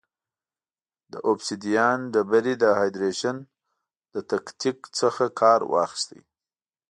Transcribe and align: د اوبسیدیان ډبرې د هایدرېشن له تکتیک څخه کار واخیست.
د 1.11 1.13
اوبسیدیان 1.29 1.99
ډبرې 2.13 2.53
د 2.63 2.65
هایدرېشن 2.79 3.37
له 4.13 4.21
تکتیک 4.31 4.77
څخه 4.99 5.23
کار 5.41 5.59
واخیست. 5.71 6.09